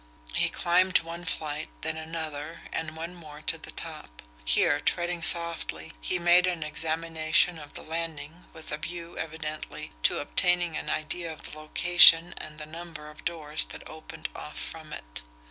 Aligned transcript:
He 0.33 0.49
climbed 0.49 1.01
one 1.03 1.25
flight, 1.25 1.69
then 1.81 1.95
another 1.95 2.61
and 2.73 2.97
one 2.97 3.13
more 3.13 3.39
to 3.43 3.59
the 3.59 3.69
top. 3.69 4.23
Here, 4.43 4.79
treading 4.79 5.21
softly, 5.21 5.93
he 6.01 6.17
made 6.17 6.47
an 6.47 6.63
examination 6.63 7.59
of 7.59 7.75
the 7.75 7.83
landing 7.83 8.45
with 8.51 8.71
a 8.71 8.77
view, 8.79 9.15
evidently, 9.19 9.91
to 10.01 10.17
obtaining 10.19 10.75
an 10.75 10.89
idea 10.89 11.31
of 11.31 11.43
the 11.43 11.55
location 11.59 12.33
and 12.39 12.57
the 12.57 12.65
number 12.65 13.11
of 13.11 13.23
doors 13.25 13.63
that 13.65 13.87
opened 13.87 14.27
off 14.35 14.57
from 14.57 14.91
it. 14.91 15.21